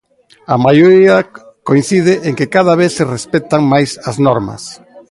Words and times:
A 0.53 0.55
maioría 0.65 1.17
coincide 1.67 2.13
en 2.27 2.33
que 2.37 2.51
cada 2.55 2.73
vez 2.81 2.91
se 2.97 3.09
respectan 3.15 3.61
máis 3.71 3.89
as 4.09 4.15
normas. 4.27 4.61